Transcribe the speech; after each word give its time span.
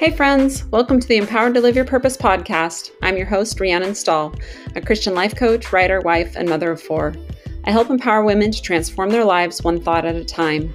Hey, 0.00 0.10
friends, 0.10 0.64
welcome 0.66 0.98
to 0.98 1.06
the 1.06 1.18
Empowered 1.18 1.54
to 1.54 1.60
Live 1.60 1.76
Your 1.76 1.84
Purpose 1.84 2.16
podcast. 2.16 2.90
I'm 3.00 3.16
your 3.16 3.26
host, 3.26 3.60
Rhiannon 3.60 3.94
Stahl, 3.94 4.34
a 4.74 4.80
Christian 4.80 5.14
life 5.14 5.36
coach, 5.36 5.72
writer, 5.72 6.00
wife, 6.00 6.34
and 6.34 6.48
mother 6.48 6.72
of 6.72 6.82
four. 6.82 7.14
I 7.62 7.70
help 7.70 7.90
empower 7.90 8.24
women 8.24 8.50
to 8.50 8.60
transform 8.60 9.10
their 9.10 9.24
lives 9.24 9.62
one 9.62 9.80
thought 9.80 10.04
at 10.04 10.16
a 10.16 10.24
time. 10.24 10.74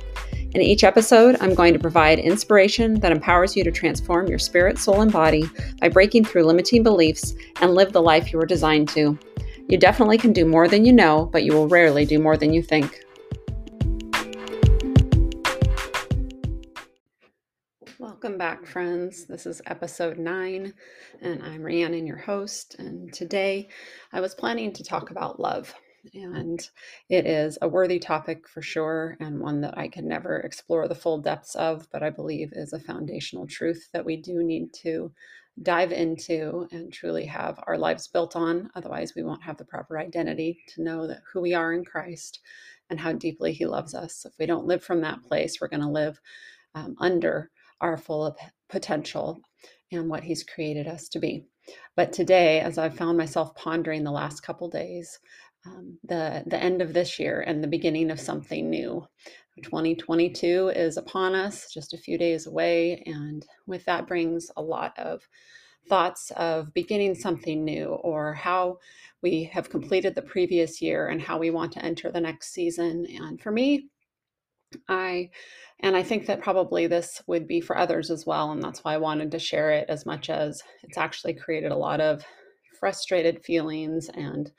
In 0.54 0.62
each 0.62 0.86
episode, 0.86 1.36
I'm 1.42 1.54
going 1.54 1.74
to 1.74 1.80
provide 1.80 2.18
inspiration 2.18 3.02
that 3.02 3.12
empowers 3.12 3.58
you 3.58 3.64
to 3.66 3.72
transform 3.72 4.28
your 4.28 4.40
spirit, 4.40 4.80
soul, 4.80 5.02
and 5.02 5.12
body 5.12 5.44
by 5.82 5.90
breaking 5.90 6.24
through 6.24 6.46
limiting 6.46 6.82
beliefs 6.82 7.36
and 7.60 7.76
live 7.76 7.92
the 7.92 8.02
life 8.02 8.32
you 8.32 8.40
were 8.40 8.46
designed 8.46 8.88
to. 8.90 9.20
You 9.68 9.78
definitely 9.78 10.18
can 10.18 10.32
do 10.32 10.46
more 10.46 10.70
than 10.70 10.86
you 10.86 10.94
know, 10.94 11.26
but 11.26 11.44
you 11.44 11.54
will 11.54 11.68
rarely 11.68 12.06
do 12.06 12.20
more 12.20 12.38
than 12.38 12.54
you 12.54 12.64
think. 12.64 13.04
Welcome 18.22 18.38
back, 18.38 18.66
friends. 18.66 19.28
This 19.28 19.46
is 19.46 19.62
episode 19.66 20.18
nine, 20.18 20.74
and 21.22 21.42
I'm 21.42 21.64
Rhiannon, 21.64 22.06
your 22.06 22.18
host. 22.18 22.76
And 22.78 23.14
today 23.14 23.70
I 24.12 24.20
was 24.20 24.36
planning 24.36 24.74
to 24.74 24.84
talk 24.84 25.10
about 25.10 25.40
love. 25.40 25.74
And 26.14 26.60
it 27.08 27.26
is 27.26 27.58
a 27.62 27.70
worthy 27.70 27.98
topic 27.98 28.46
for 28.46 28.62
sure, 28.62 29.16
and 29.22 29.40
one 29.40 29.62
that 29.62 29.78
I 29.78 29.88
can 29.88 30.06
never 30.06 30.38
explore 30.42 30.90
the 30.90 30.96
full 30.96 31.20
depths 31.20 31.56
of, 31.56 31.88
but 31.94 32.04
I 32.04 32.10
believe 32.10 32.52
is 32.52 32.74
a 32.74 32.80
foundational 32.82 33.48
truth 33.48 33.88
that 33.94 34.04
we 34.04 34.18
do 34.18 34.44
need 34.44 34.74
to 34.82 35.14
dive 35.64 35.94
into 35.94 36.68
and 36.74 36.92
truly 36.92 37.26
have 37.26 37.58
our 37.68 37.78
lives 37.78 38.10
built 38.10 38.36
on. 38.36 38.70
Otherwise, 38.76 39.16
we 39.16 39.24
won't 39.24 39.44
have 39.44 39.56
the 39.56 39.64
proper 39.64 39.98
identity 39.98 40.60
to 40.76 40.84
know 40.84 41.08
that 41.08 41.22
who 41.32 41.40
we 41.40 41.54
are 41.54 41.72
in 41.72 41.86
Christ 41.86 42.42
and 42.90 43.00
how 43.00 43.14
deeply 43.14 43.54
He 43.54 43.66
loves 43.66 43.96
us. 43.96 44.26
If 44.26 44.34
we 44.38 44.46
don't 44.46 44.68
live 44.68 44.84
from 44.84 45.00
that 45.02 45.24
place, 45.24 45.62
we're 45.62 45.70
going 45.70 45.84
to 45.84 45.88
live 45.88 46.20
um, 46.76 46.98
under 47.00 47.50
our 47.82 47.98
full 47.98 48.26
of 48.26 48.38
potential 48.70 49.42
and 49.92 50.10
what 50.10 50.24
he's 50.24 50.44
created 50.44 50.88
us 50.88 51.10
to 51.10 51.20
be. 51.20 51.46
But 51.96 52.14
today, 52.14 52.60
as 52.60 52.78
I've 52.78 52.96
found 52.96 53.18
myself 53.18 53.56
pondering 53.56 54.04
the 54.04 54.12
last 54.12 54.42
couple 54.42 54.70
days, 54.70 55.20
um, 55.66 55.98
the 56.04 56.44
the 56.48 56.62
end 56.62 56.82
of 56.82 56.94
this 56.94 57.20
year 57.20 57.42
and 57.42 57.64
the 57.64 57.68
beginning 57.68 58.12
of 58.12 58.20
something 58.20 58.70
new. 58.70 59.06
2022 59.62 60.72
is 60.74 60.96
upon 60.96 61.36
us, 61.36 61.70
just 61.74 61.94
a 61.94 61.98
few 61.98 62.18
days 62.18 62.48
away, 62.48 63.04
and 63.06 63.46
with 63.68 63.84
that 63.86 64.08
brings 64.08 64.50
a 64.56 64.62
lot 64.62 64.98
of 64.98 65.22
thoughts 65.90 66.32
of 66.38 66.74
beginning 66.74 67.14
something 67.16 67.66
new 67.66 67.88
or 67.88 68.34
how 68.34 68.78
we 69.22 69.44
have 69.44 69.70
completed 69.70 70.16
the 70.16 70.22
previous 70.22 70.82
year 70.82 71.08
and 71.08 71.22
how 71.22 71.38
we 71.38 71.50
want 71.50 71.74
to 71.74 71.84
enter 71.84 72.12
the 72.12 72.22
next 72.22 72.54
season. 72.54 73.06
And 73.10 73.42
for 73.42 73.52
me, 73.52 73.90
I 74.88 75.30
and 75.82 75.96
I 75.96 76.04
think 76.04 76.26
that 76.26 76.42
probably 76.42 76.88
this 76.88 77.22
would 77.28 77.48
be 77.48 77.62
for 77.62 77.78
others 77.78 78.12
as 78.12 78.26
well. 78.26 78.52
And 78.52 78.62
that's 78.62 78.84
why 78.84 78.94
I 78.94 78.98
wanted 78.98 79.32
to 79.32 79.40
share 79.40 79.72
it 79.72 79.86
as 79.90 80.06
much 80.06 80.30
as 80.30 80.62
it's 80.84 80.98
actually 80.98 81.34
created 81.34 81.72
a 81.72 81.78
lot 81.78 82.02
of 82.02 82.24
frustrated 82.80 83.44
feelings 83.44 84.10
and 84.14 84.52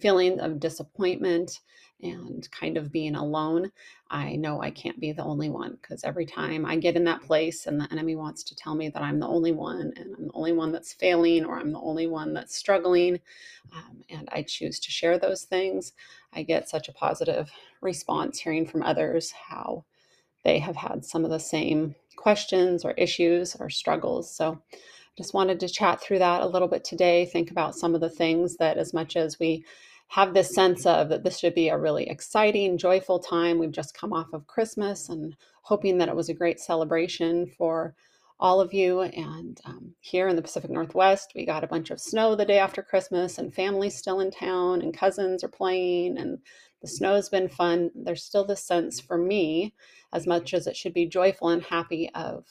feelings 0.00 0.40
of 0.40 0.60
disappointment 0.60 1.60
and 2.04 2.48
kind 2.50 2.76
of 2.76 2.92
being 2.92 3.16
alone. 3.16 3.72
I 4.10 4.36
know 4.36 4.62
I 4.62 4.70
can't 4.70 5.00
be 5.00 5.10
the 5.12 5.24
only 5.24 5.48
one 5.48 5.78
because 5.80 6.04
every 6.04 6.26
time 6.26 6.64
I 6.64 6.76
get 6.76 6.94
in 6.96 7.04
that 7.04 7.22
place 7.22 7.66
and 7.66 7.80
the 7.80 7.88
enemy 7.90 8.14
wants 8.14 8.44
to 8.44 8.54
tell 8.54 8.74
me 8.74 8.90
that 8.90 9.02
I'm 9.02 9.18
the 9.18 9.26
only 9.26 9.52
one 9.52 9.92
and 9.96 10.14
I'm 10.16 10.26
the 10.28 10.34
only 10.34 10.52
one 10.52 10.70
that's 10.70 10.92
failing 10.92 11.44
or 11.44 11.58
I'm 11.58 11.72
the 11.72 11.80
only 11.80 12.06
one 12.06 12.34
that's 12.34 12.54
struggling, 12.56 13.18
um, 13.74 14.02
and 14.10 14.28
I 14.30 14.42
choose 14.42 14.78
to 14.80 14.90
share 14.92 15.18
those 15.18 15.44
things, 15.44 15.94
I 16.32 16.42
get 16.42 16.68
such 16.68 16.88
a 16.88 16.92
positive 16.92 17.50
response 17.80 18.38
hearing 18.38 18.66
from 18.66 18.82
others 18.82 19.32
how 19.32 19.84
they 20.44 20.58
have 20.58 20.76
had 20.76 21.04
some 21.04 21.24
of 21.24 21.30
the 21.30 21.40
same 21.40 21.94
questions 22.16 22.84
or 22.84 22.92
issues 22.92 23.56
or 23.58 23.70
struggles. 23.70 24.34
So 24.34 24.60
just 25.16 25.34
wanted 25.34 25.60
to 25.60 25.68
chat 25.68 26.00
through 26.00 26.18
that 26.18 26.42
a 26.42 26.46
little 26.46 26.68
bit 26.68 26.84
today, 26.84 27.24
think 27.26 27.50
about 27.50 27.76
some 27.76 27.94
of 27.94 28.00
the 28.00 28.10
things 28.10 28.56
that 28.56 28.78
as 28.78 28.92
much 28.92 29.16
as 29.16 29.38
we 29.38 29.64
have 30.14 30.32
this 30.32 30.54
sense 30.54 30.86
of 30.86 31.08
that 31.08 31.24
this 31.24 31.40
should 31.40 31.56
be 31.56 31.68
a 31.68 31.76
really 31.76 32.08
exciting, 32.08 32.78
joyful 32.78 33.18
time. 33.18 33.58
We've 33.58 33.72
just 33.72 33.98
come 33.98 34.12
off 34.12 34.28
of 34.32 34.46
Christmas 34.46 35.08
and 35.08 35.34
hoping 35.62 35.98
that 35.98 36.08
it 36.08 36.14
was 36.14 36.28
a 36.28 36.34
great 36.34 36.60
celebration 36.60 37.48
for 37.48 37.96
all 38.38 38.60
of 38.60 38.72
you. 38.72 39.00
And 39.00 39.60
um, 39.64 39.96
here 39.98 40.28
in 40.28 40.36
the 40.36 40.42
Pacific 40.42 40.70
Northwest, 40.70 41.32
we 41.34 41.44
got 41.44 41.64
a 41.64 41.66
bunch 41.66 41.90
of 41.90 42.00
snow 42.00 42.36
the 42.36 42.44
day 42.44 42.58
after 42.58 42.80
Christmas, 42.80 43.38
and 43.38 43.52
families 43.52 43.96
still 43.96 44.20
in 44.20 44.30
town, 44.30 44.82
and 44.82 44.96
cousins 44.96 45.42
are 45.42 45.48
playing, 45.48 46.16
and 46.16 46.38
the 46.80 46.86
snow's 46.86 47.28
been 47.28 47.48
fun. 47.48 47.90
There's 47.96 48.22
still 48.22 48.44
this 48.44 48.62
sense 48.62 49.00
for 49.00 49.18
me, 49.18 49.74
as 50.12 50.28
much 50.28 50.54
as 50.54 50.68
it 50.68 50.76
should 50.76 50.94
be 50.94 51.06
joyful 51.06 51.48
and 51.48 51.64
happy, 51.64 52.08
of 52.14 52.44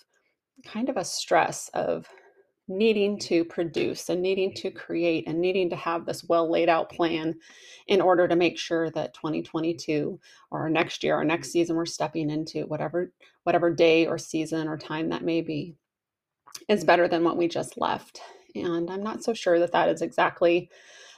kind 0.65 0.89
of 0.89 0.97
a 0.97 1.05
stress 1.05 1.69
of 1.73 2.09
needing 2.67 3.19
to 3.19 3.43
produce 3.43 4.09
and 4.09 4.21
needing 4.21 4.53
to 4.53 4.71
create 4.71 5.27
and 5.27 5.39
needing 5.39 5.69
to 5.69 5.75
have 5.75 6.05
this 6.05 6.23
well 6.23 6.49
laid 6.49 6.69
out 6.69 6.89
plan 6.89 7.35
in 7.87 7.99
order 7.99 8.27
to 8.27 8.35
make 8.35 8.57
sure 8.57 8.89
that 8.91 9.13
2022 9.13 10.19
or 10.49 10.69
next 10.69 11.03
year 11.03 11.17
or 11.17 11.25
next 11.25 11.51
season 11.51 11.75
we're 11.75 11.85
stepping 11.85 12.29
into 12.29 12.61
whatever 12.67 13.11
whatever 13.43 13.73
day 13.73 14.07
or 14.07 14.17
season 14.17 14.67
or 14.67 14.77
time 14.77 15.09
that 15.09 15.23
may 15.23 15.41
be 15.41 15.75
is 16.69 16.85
better 16.85 17.07
than 17.07 17.23
what 17.23 17.37
we 17.37 17.49
just 17.49 17.77
left 17.77 18.21
and 18.55 18.89
i'm 18.89 19.03
not 19.03 19.23
so 19.23 19.33
sure 19.33 19.59
that 19.59 19.73
that 19.73 19.89
is 19.89 20.01
exactly 20.01 20.69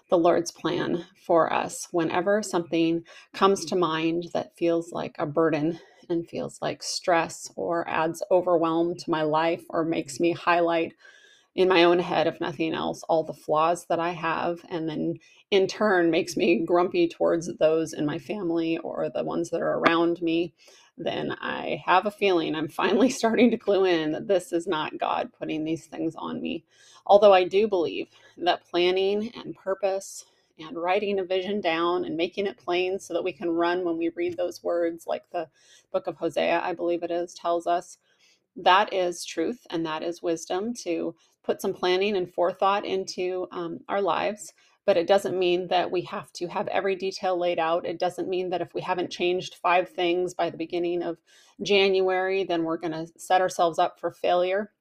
the 0.09 0.17
Lord's 0.17 0.51
plan 0.51 1.05
for 1.25 1.51
us. 1.51 1.87
Whenever 1.91 2.43
something 2.43 3.03
comes 3.33 3.65
to 3.65 3.75
mind 3.75 4.27
that 4.33 4.55
feels 4.55 4.91
like 4.91 5.15
a 5.17 5.25
burden 5.25 5.79
and 6.09 6.27
feels 6.27 6.59
like 6.61 6.83
stress 6.83 7.51
or 7.55 7.87
adds 7.89 8.21
overwhelm 8.29 8.95
to 8.95 9.09
my 9.09 9.23
life 9.23 9.63
or 9.69 9.83
makes 9.83 10.19
me 10.19 10.31
highlight 10.31 10.93
in 11.55 11.69
my 11.69 11.85
own 11.85 11.99
head, 11.99 12.27
if 12.27 12.41
nothing 12.41 12.73
else, 12.73 13.03
all 13.09 13.23
the 13.23 13.33
flaws 13.33 13.85
that 13.87 13.99
I 13.99 14.11
have, 14.11 14.59
and 14.69 14.89
then 14.89 15.15
in 15.51 15.67
turn 15.67 16.11
makes 16.11 16.37
me 16.37 16.65
grumpy 16.65 17.07
towards 17.07 17.49
those 17.57 17.93
in 17.93 18.05
my 18.05 18.19
family 18.19 18.77
or 18.79 19.09
the 19.09 19.23
ones 19.23 19.49
that 19.51 19.61
are 19.61 19.79
around 19.79 20.21
me, 20.21 20.53
then 20.97 21.35
I 21.41 21.81
have 21.85 22.05
a 22.05 22.11
feeling 22.11 22.55
I'm 22.55 22.69
finally 22.69 23.09
starting 23.11 23.51
to 23.51 23.57
clue 23.57 23.85
in 23.85 24.13
that 24.13 24.27
this 24.27 24.53
is 24.53 24.67
not 24.67 24.97
God 24.97 25.31
putting 25.37 25.63
these 25.63 25.87
things 25.87 26.15
on 26.17 26.41
me. 26.41 26.65
Although 27.05 27.33
I 27.33 27.45
do 27.45 27.67
believe 27.67 28.09
that 28.37 28.65
planning 28.69 29.31
and 29.35 29.55
purpose 29.55 30.25
and 30.59 30.77
writing 30.77 31.19
a 31.19 31.23
vision 31.25 31.61
down 31.61 32.05
and 32.05 32.17
making 32.17 32.47
it 32.47 32.57
plain 32.57 32.99
so 32.99 33.13
that 33.13 33.23
we 33.23 33.33
can 33.33 33.49
run 33.49 33.83
when 33.85 33.97
we 33.97 34.09
read 34.09 34.37
those 34.37 34.63
words, 34.63 35.07
like 35.07 35.23
the 35.31 35.49
book 35.91 36.07
of 36.07 36.17
Hosea, 36.17 36.61
I 36.63 36.73
believe 36.73 37.03
it 37.03 37.11
is, 37.11 37.33
tells 37.33 37.67
us. 37.67 37.97
That 38.57 38.93
is 38.93 39.25
truth 39.25 39.67
and 39.69 39.85
that 39.85 40.03
is 40.03 40.23
wisdom 40.23 40.73
to 40.83 41.15
put 41.45 41.61
some 41.61 41.73
planning 41.73 42.17
and 42.17 42.33
forethought 42.33 42.85
into 42.85 43.47
um, 43.51 43.79
our 43.87 44.01
lives. 44.01 44.53
But 44.85 44.97
it 44.97 45.07
doesn't 45.07 45.37
mean 45.37 45.67
that 45.69 45.89
we 45.89 46.01
have 46.03 46.31
to 46.33 46.47
have 46.47 46.67
every 46.67 46.95
detail 46.95 47.39
laid 47.39 47.57
out. 47.57 47.87
It 47.87 47.97
doesn't 47.97 48.29
mean 48.29 48.51
that 48.51 48.61
if 48.61 48.73
we 48.73 48.81
haven't 48.81 49.11
changed 49.11 49.55
five 49.55 49.89
things 49.89 50.35
by 50.35 50.49
the 50.49 50.57
beginning 50.57 51.01
of 51.01 51.17
January, 51.63 52.43
then 52.43 52.63
we're 52.63 52.77
going 52.77 52.91
to 52.91 53.07
set 53.17 53.41
ourselves 53.41 53.79
up 53.79 53.99
for 53.99 54.11
failure. 54.11 54.71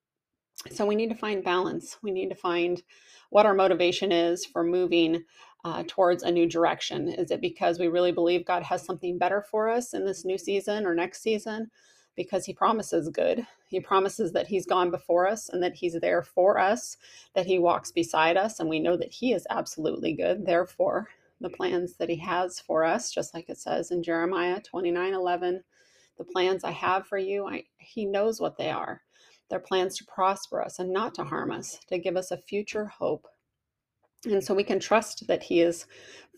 So 0.70 0.84
we 0.84 0.94
need 0.94 1.08
to 1.08 1.16
find 1.16 1.42
balance. 1.42 1.96
We 2.02 2.10
need 2.10 2.28
to 2.28 2.34
find 2.34 2.82
what 3.30 3.46
our 3.46 3.54
motivation 3.54 4.12
is 4.12 4.44
for 4.44 4.62
moving 4.62 5.24
uh, 5.64 5.84
towards 5.86 6.22
a 6.22 6.30
new 6.30 6.46
direction. 6.46 7.08
Is 7.08 7.30
it 7.30 7.40
because 7.40 7.78
we 7.78 7.88
really 7.88 8.12
believe 8.12 8.44
God 8.44 8.62
has 8.62 8.84
something 8.84 9.18
better 9.18 9.42
for 9.42 9.70
us 9.70 9.94
in 9.94 10.04
this 10.04 10.24
new 10.24 10.36
season 10.36 10.86
or 10.86 10.94
next 10.94 11.22
season? 11.22 11.70
Because 12.16 12.44
He 12.44 12.52
promises 12.52 13.08
good. 13.08 13.46
He 13.66 13.80
promises 13.80 14.32
that 14.32 14.46
He's 14.46 14.66
gone 14.66 14.90
before 14.90 15.26
us 15.26 15.48
and 15.48 15.62
that 15.62 15.74
He's 15.74 15.98
there 16.00 16.22
for 16.22 16.58
us, 16.58 16.96
that 17.34 17.46
He 17.46 17.58
walks 17.58 17.90
beside 17.92 18.36
us, 18.36 18.60
and 18.60 18.68
we 18.68 18.80
know 18.80 18.96
that 18.96 19.12
He 19.12 19.32
is 19.32 19.46
absolutely 19.50 20.12
good. 20.12 20.46
Therefore, 20.46 21.08
the 21.40 21.50
plans 21.50 21.96
that 21.96 22.08
He 22.08 22.16
has 22.16 22.60
for 22.60 22.84
us, 22.84 23.10
just 23.12 23.34
like 23.34 23.48
it 23.48 23.58
says 23.58 23.90
in 23.90 24.02
Jeremiah 24.02 24.60
29 24.60 25.14
11, 25.14 25.62
the 26.18 26.24
plans 26.24 26.64
I 26.64 26.70
have 26.70 27.06
for 27.06 27.18
you, 27.18 27.46
I, 27.46 27.64
He 27.78 28.04
knows 28.04 28.40
what 28.40 28.56
they 28.56 28.70
are 28.70 29.02
their 29.50 29.60
plans 29.60 29.96
to 29.96 30.04
prosper 30.04 30.62
us 30.62 30.78
and 30.78 30.92
not 30.92 31.14
to 31.14 31.24
harm 31.24 31.50
us, 31.50 31.78
to 31.88 31.98
give 31.98 32.16
us 32.16 32.30
a 32.30 32.36
future 32.36 32.86
hope. 32.86 33.26
And 34.26 34.42
so 34.42 34.54
we 34.54 34.64
can 34.64 34.80
trust 34.80 35.26
that 35.26 35.42
He 35.42 35.60
is 35.60 35.86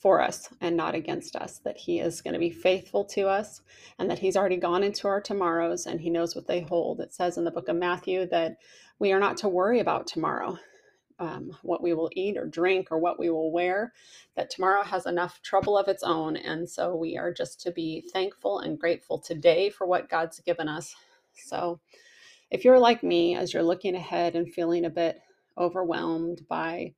for 0.00 0.21
us 0.21 0.49
and 0.61 0.77
not 0.77 0.94
against 0.94 1.37
us, 1.37 1.59
that 1.65 1.77
He 1.77 2.00
is 2.00 2.21
going 2.21 2.35
to 2.35 2.41
be 2.41 2.50
faithful 2.50 3.05
to 3.06 3.29
us, 3.29 3.61
and 3.99 4.11
that 4.11 4.19
He's 4.19 4.37
already 4.37 4.56
gone 4.56 4.83
into 4.83 5.09
our 5.09 5.21
tomorrows 5.21 5.87
and 5.87 6.00
He 6.00 6.11
knows 6.11 6.35
what 6.35 6.47
they 6.47 6.61
hold. 6.61 7.00
It 7.00 7.15
says 7.15 7.38
in 7.38 7.44
the 7.44 7.50
book 7.50 7.69
of 7.69 7.77
Matthew 7.77 8.27
that 8.29 8.56
we 8.99 9.12
are 9.12 9.21
not 9.21 9.37
to 9.38 9.49
worry 9.49 9.81
about 9.81 10.06
tomorrow. 10.06 10.59
Um, 11.19 11.53
what 11.62 11.83
we 11.83 11.94
will 11.94 12.11
eat 12.12 12.37
or 12.37 12.44
drink 12.44 12.88
or 12.91 12.99
what 12.99 13.19
we 13.19 13.31
will 13.31 13.50
wear, 13.50 13.94
that 14.37 14.50
tomorrow 14.50 14.82
has 14.82 15.06
enough 15.06 15.41
trouble 15.41 15.79
of 15.79 15.89
its 15.89 16.03
own. 16.03 16.37
And 16.37 16.69
so 16.69 16.94
we 16.94 17.17
are 17.17 17.32
just 17.32 17.59
to 17.62 17.73
be 17.73 18.05
thankful 18.12 18.59
and 18.59 18.79
grateful 18.79 19.19
today 19.19 19.71
for 19.71 19.87
what 19.87 20.11
God's 20.11 20.41
given 20.41 20.69
us. 20.69 20.94
So 21.32 21.81
if 22.50 22.67
you're 22.67 22.79
like 22.79 23.03
me, 23.03 23.35
as 23.35 23.55
you're 23.55 23.62
looking 23.62 23.94
ahead 23.94 24.37
and 24.37 24.53
feeling 24.53 24.85
a 24.85 24.91
bit 24.91 25.21
overwhelmed 25.56 26.43
by 26.50 26.93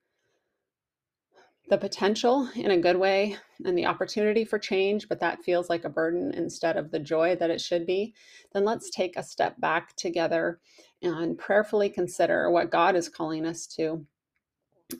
the 1.68 1.78
potential 1.78 2.48
in 2.54 2.70
a 2.70 2.80
good 2.80 2.96
way 2.96 3.36
and 3.64 3.76
the 3.76 3.86
opportunity 3.86 4.44
for 4.44 4.58
change, 4.58 5.08
but 5.08 5.20
that 5.20 5.42
feels 5.42 5.68
like 5.68 5.84
a 5.84 5.90
burden 5.90 6.32
instead 6.34 6.76
of 6.76 6.90
the 6.90 6.98
joy 6.98 7.36
that 7.36 7.50
it 7.50 7.60
should 7.60 7.86
be, 7.86 8.14
then 8.52 8.64
let's 8.64 8.90
take 8.90 9.16
a 9.16 9.22
step 9.22 9.60
back 9.60 9.94
together 9.96 10.60
and 11.02 11.38
prayerfully 11.38 11.88
consider 11.88 12.50
what 12.50 12.70
God 12.70 12.96
is 12.96 13.08
calling 13.08 13.46
us 13.46 13.66
to 13.66 14.06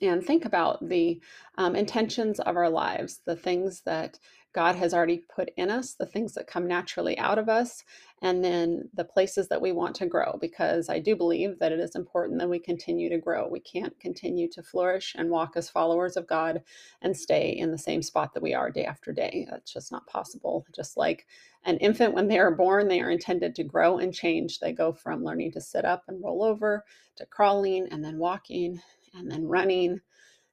and 0.02 0.22
think 0.22 0.44
about 0.44 0.86
the 0.86 1.20
um, 1.56 1.74
intentions 1.74 2.40
of 2.40 2.56
our 2.56 2.68
lives, 2.68 3.20
the 3.24 3.36
things 3.36 3.80
that 3.86 4.18
God 4.54 4.76
has 4.76 4.94
already 4.94 5.18
put 5.34 5.50
in 5.56 5.70
us, 5.70 5.94
the 5.94 6.06
things 6.06 6.34
that 6.34 6.46
come 6.46 6.66
naturally 6.66 7.18
out 7.18 7.38
of 7.38 7.48
us, 7.48 7.84
and 8.22 8.42
then 8.42 8.88
the 8.94 9.04
places 9.04 9.48
that 9.48 9.60
we 9.60 9.72
want 9.72 9.94
to 9.96 10.06
grow. 10.06 10.38
Because 10.40 10.88
I 10.88 10.98
do 10.98 11.14
believe 11.14 11.58
that 11.58 11.72
it 11.72 11.80
is 11.80 11.94
important 11.94 12.38
that 12.40 12.48
we 12.48 12.58
continue 12.58 13.08
to 13.10 13.18
grow. 13.18 13.46
We 13.46 13.60
can't 13.60 13.98
continue 14.00 14.48
to 14.50 14.62
flourish 14.62 15.14
and 15.16 15.30
walk 15.30 15.52
as 15.56 15.68
followers 15.70 16.16
of 16.16 16.26
God 16.26 16.62
and 17.02 17.16
stay 17.16 17.50
in 17.50 17.70
the 17.70 17.78
same 17.78 18.02
spot 18.02 18.34
that 18.34 18.42
we 18.42 18.54
are 18.54 18.70
day 18.70 18.84
after 18.84 19.12
day. 19.12 19.46
That's 19.50 19.72
just 19.72 19.92
not 19.92 20.06
possible. 20.06 20.66
Just 20.74 20.96
like 20.96 21.26
an 21.64 21.76
infant, 21.78 22.14
when 22.14 22.28
they 22.28 22.38
are 22.38 22.54
born, 22.54 22.88
they 22.88 23.00
are 23.00 23.10
intended 23.10 23.54
to 23.56 23.64
grow 23.64 23.98
and 23.98 24.14
change. 24.14 24.60
They 24.60 24.72
go 24.72 24.92
from 24.92 25.24
learning 25.24 25.52
to 25.52 25.60
sit 25.60 25.84
up 25.84 26.04
and 26.08 26.22
roll 26.22 26.42
over 26.42 26.84
to 27.16 27.26
crawling 27.26 27.88
and 27.90 28.04
then 28.04 28.18
walking 28.18 28.80
and 29.14 29.30
then 29.30 29.46
running 29.46 30.00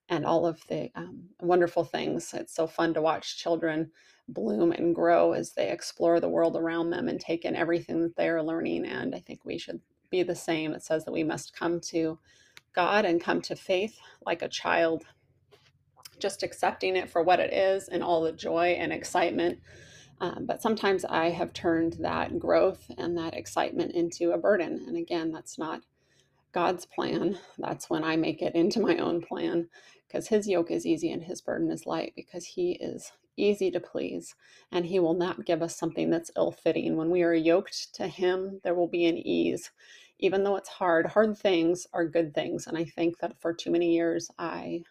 and 0.10 0.26
all 0.26 0.46
of 0.46 0.62
the 0.68 0.90
um, 0.96 1.30
wonderful 1.40 1.84
things. 1.84 2.34
It's 2.34 2.54
so 2.54 2.68
fun 2.68 2.94
to 2.94 3.02
watch 3.02 3.38
children 3.38 3.92
bloom 4.28 4.72
and 4.72 4.96
grow 4.96 5.34
as 5.34 5.54
they 5.54 5.70
explore 5.72 6.20
the 6.20 6.30
world 6.30 6.56
around 6.56 6.90
them 6.90 7.08
and 7.08 7.20
take 7.20 7.46
in 7.46 7.56
everything 7.56 8.02
that 8.02 8.16
they 8.16 8.30
are 8.30 8.44
learning. 8.44 8.86
And 8.86 9.16
I 9.16 9.20
think 9.20 9.46
we 9.46 9.58
should 9.58 9.82
be 10.10 10.24
the 10.24 10.36
same. 10.36 10.74
It 10.74 10.84
says 10.84 11.06
that 11.06 11.12
we 11.12 11.24
must 11.24 11.56
come 11.56 11.80
to 11.82 12.20
God 12.74 13.06
and 13.06 13.22
come 13.22 13.42
to 13.44 13.56
faith 13.56 13.98
like 14.26 14.42
a 14.42 14.50
child, 14.50 15.06
just 16.20 16.44
accepting 16.44 16.96
it 16.96 17.10
for 17.10 17.24
what 17.24 17.40
it 17.40 17.54
is 17.54 17.88
and 17.88 18.04
all 18.04 18.22
the 18.22 18.32
joy 18.32 18.76
and 18.80 18.92
excitement. 18.92 19.60
Um, 20.22 20.46
but 20.46 20.62
sometimes 20.62 21.04
I 21.06 21.30
have 21.30 21.54
turned 21.54 21.98
that 22.00 22.40
growth 22.40 22.90
and 22.98 23.18
that 23.18 23.34
excitement 23.34 23.94
into 23.94 24.32
a 24.32 24.38
burden. 24.38 24.86
And 24.88 24.98
again, 24.98 25.32
that's 25.32 25.58
not 25.58 25.82
God's 26.56 26.86
plan. 26.86 27.38
That's 27.60 27.90
when 27.90 28.06
I 28.06 28.16
make 28.16 28.42
it 28.42 28.56
into 28.56 28.80
my 28.80 28.96
own 28.96 29.22
plan 29.22 29.68
because 30.08 30.30
his 30.30 30.48
yoke 30.48 30.72
is 30.72 30.86
easy 30.86 31.12
and 31.12 31.22
his 31.22 31.42
burden 31.42 31.70
is 31.70 31.86
light 31.86 32.14
because 32.16 32.46
he 32.46 32.78
is 32.80 33.12
easy 33.36 33.70
to 33.72 33.82
please 33.82 34.34
and 34.72 34.86
he 34.86 34.98
will 34.98 35.16
not 35.16 35.46
give 35.46 35.62
us 35.62 35.76
something 35.76 36.10
that's 36.10 36.32
ill 36.38 36.54
fitting. 36.54 36.96
When 36.96 37.10
we 37.10 37.24
are 37.24 37.34
yoked 37.34 37.94
to 37.96 38.08
him, 38.08 38.62
there 38.64 38.74
will 38.74 38.88
be 38.88 39.06
an 39.06 39.18
ease. 39.18 39.70
Even 40.20 40.46
though 40.46 40.56
it's 40.56 40.70
hard, 40.70 41.08
hard 41.08 41.38
things 41.38 41.88
are 41.92 42.08
good 42.08 42.34
things. 42.34 42.68
And 42.68 42.78
I 42.78 42.86
think 42.86 43.20
that 43.20 43.38
for 43.42 43.54
too 43.54 43.70
many 43.70 43.94
years, 43.94 44.32
I 44.40 44.84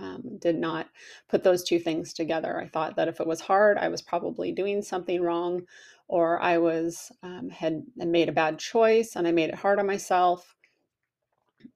um, 0.00 0.38
did 0.40 0.56
not 0.56 0.88
put 1.28 1.44
those 1.44 1.62
two 1.62 1.78
things 1.78 2.12
together. 2.12 2.60
I 2.60 2.66
thought 2.66 2.96
that 2.96 3.06
if 3.06 3.20
it 3.20 3.28
was 3.28 3.40
hard, 3.40 3.78
I 3.78 3.86
was 3.86 4.02
probably 4.02 4.50
doing 4.50 4.82
something 4.82 5.22
wrong, 5.22 5.62
or 6.08 6.42
I 6.42 6.58
was 6.58 7.12
um, 7.22 7.48
had, 7.48 7.84
had 7.96 8.08
made 8.08 8.28
a 8.28 8.32
bad 8.32 8.58
choice 8.58 9.14
and 9.14 9.28
I 9.28 9.30
made 9.30 9.50
it 9.50 9.54
hard 9.54 9.78
on 9.78 9.86
myself. 9.86 10.56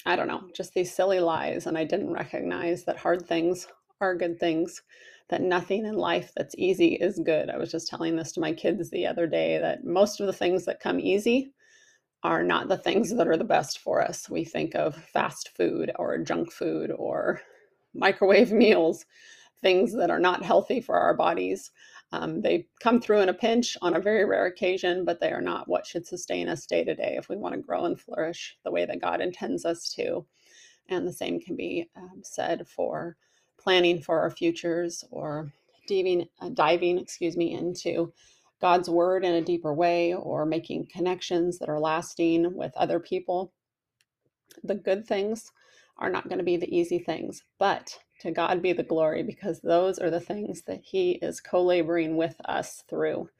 I 0.07 0.17
don't 0.17 0.29
know, 0.29 0.45
just 0.55 0.75
these 0.75 0.95
silly 0.95 1.21
lies. 1.21 1.67
And 1.67 1.79
I 1.79 1.85
didn't 1.85 2.13
recognize 2.13 2.85
that 2.85 2.99
hard 2.99 3.27
things 3.27 3.69
are 4.01 4.17
good 4.17 4.39
things, 4.41 4.83
that 5.31 5.43
nothing 5.43 5.87
in 5.87 5.95
life 5.97 6.33
that's 6.37 6.55
easy 6.59 6.95
is 6.95 7.21
good. 7.25 7.51
I 7.51 7.59
was 7.59 7.71
just 7.73 7.89
telling 7.89 8.17
this 8.17 8.33
to 8.33 8.41
my 8.41 8.53
kids 8.53 8.91
the 8.91 9.07
other 9.07 9.27
day 9.27 9.59
that 9.59 9.85
most 9.85 10.21
of 10.21 10.27
the 10.27 10.33
things 10.33 10.65
that 10.67 10.81
come 10.81 11.01
easy 11.01 11.53
are 12.23 12.43
not 12.43 12.69
the 12.69 12.79
things 12.79 13.15
that 13.17 13.29
are 13.29 13.37
the 13.39 13.45
best 13.45 13.79
for 13.81 14.03
us. 14.03 14.31
We 14.31 14.45
think 14.45 14.75
of 14.75 14.97
fast 14.97 15.51
food 15.57 15.93
or 15.99 16.19
junk 16.19 16.53
food 16.53 16.93
or 16.93 17.41
microwave 17.95 18.53
meals, 18.55 19.07
things 19.63 19.95
that 19.95 20.11
are 20.11 20.21
not 20.21 20.45
healthy 20.45 20.81
for 20.81 20.99
our 20.99 21.15
bodies. 21.15 21.73
Um, 22.15 22.43
they 22.43 22.67
come 22.81 23.01
through 23.01 23.23
in 23.23 23.29
a 23.29 23.35
pinch 23.35 23.77
on 23.83 23.97
a 23.97 24.01
very 24.01 24.25
rare 24.25 24.47
occasion, 24.47 25.05
but 25.05 25.19
they 25.21 25.33
are 25.33 25.41
not 25.41 25.67
what 25.67 25.85
should 25.85 26.07
sustain 26.07 26.49
us 26.49 26.65
day 26.65 26.85
to 26.85 26.95
day 26.95 27.17
if 27.19 27.29
we 27.29 27.37
want 27.37 27.57
to 27.57 27.61
grow 27.61 27.87
and 27.87 28.01
flourish 28.01 28.57
the 28.63 28.71
way 28.71 28.85
that 28.85 29.01
God 29.01 29.21
intends 29.21 29.65
us 29.65 29.93
to. 29.97 30.25
And 30.89 31.09
the 31.09 31.13
same 31.13 31.41
can 31.41 31.57
be 31.57 31.89
um, 31.97 32.23
said 32.23 32.69
for 32.69 33.17
planning 33.59 34.01
for 34.01 34.21
our 34.21 34.31
futures 34.31 35.03
or 35.11 35.53
diving, 35.89 36.29
uh, 36.41 36.51
diving, 36.51 36.99
excuse 36.99 37.37
me, 37.37 37.53
into 37.53 38.13
God's 38.61 38.89
word 38.89 39.25
in 39.25 39.35
a 39.35 39.43
deeper 39.43 39.75
way 39.75 40.15
or 40.15 40.47
making 40.47 40.87
connections 40.93 41.59
that 41.59 41.69
are 41.69 41.81
lasting 41.81 42.55
with 42.55 42.77
other 42.77 43.01
people. 43.01 43.53
The 44.63 44.77
good 44.77 45.05
things 45.05 45.51
are 45.99 46.11
not 46.11 46.29
going 46.29 46.39
to 46.39 46.45
be 46.45 46.59
the 46.59 46.73
easy 46.73 47.01
things, 47.01 47.43
but 47.59 47.99
to 48.25 48.33
God 48.33 48.63
be 48.63 48.73
the 48.73 48.85
glory 48.85 49.23
because 49.23 49.61
those 49.61 50.01
are 50.01 50.11
the 50.11 50.21
things 50.21 50.63
that 50.65 50.81
He 50.83 51.13
is 51.23 51.41
co 51.41 51.63
laboring 51.63 52.17
with 52.17 52.37
us 52.47 52.85
through. 52.91 53.31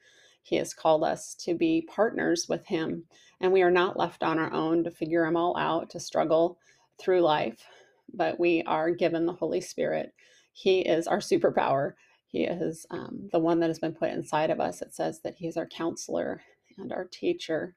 He 0.43 0.57
has 0.57 0.75
called 0.75 1.03
us 1.03 1.35
to 1.41 1.55
be 1.55 1.87
partners 1.93 2.47
with 2.47 2.67
Him, 2.67 3.05
and 3.41 3.51
we 3.51 3.63
are 3.63 3.71
not 3.71 3.97
left 3.97 4.23
on 4.23 4.39
our 4.39 4.53
own 4.53 4.85
to 4.85 4.91
figure 4.91 5.25
them 5.25 5.37
all 5.37 5.57
out, 5.57 5.89
to 5.91 5.99
struggle 5.99 6.59
through 7.01 7.21
life, 7.21 7.65
but 8.13 8.39
we 8.39 8.63
are 8.63 8.91
given 8.91 9.25
the 9.25 9.33
Holy 9.33 9.61
Spirit. 9.61 10.13
He 10.53 10.81
is 10.81 11.07
our 11.07 11.19
superpower. 11.19 11.93
He 12.27 12.43
is 12.45 12.85
um, 12.91 13.29
the 13.31 13.39
one 13.39 13.59
that 13.61 13.69
has 13.69 13.79
been 13.79 13.95
put 13.95 14.11
inside 14.11 14.51
of 14.51 14.61
us. 14.61 14.81
It 14.83 14.95
says 14.95 15.21
that 15.23 15.35
He 15.35 15.47
is 15.47 15.57
our 15.57 15.67
counselor 15.67 16.41
and 16.77 16.93
our 16.93 17.05
teacher, 17.05 17.75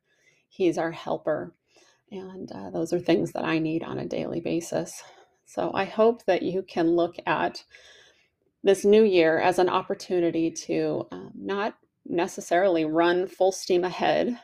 He's 0.50 0.78
our 0.78 0.92
helper. 0.92 1.54
And 2.12 2.52
uh, 2.52 2.70
those 2.70 2.92
are 2.92 3.00
things 3.00 3.32
that 3.32 3.44
I 3.44 3.58
need 3.58 3.82
on 3.82 3.98
a 3.98 4.06
daily 4.06 4.40
basis. 4.40 5.02
So 5.48 5.70
I 5.72 5.86
hope 5.86 6.26
that 6.26 6.42
you 6.42 6.62
can 6.62 6.90
look 6.90 7.16
at 7.26 7.64
this 8.62 8.84
new 8.84 9.02
year 9.02 9.38
as 9.38 9.58
an 9.58 9.70
opportunity 9.70 10.50
to 10.50 11.06
um, 11.10 11.30
not 11.34 11.74
necessarily 12.04 12.84
run 12.84 13.26
full 13.26 13.50
steam 13.50 13.82
ahead, 13.82 14.38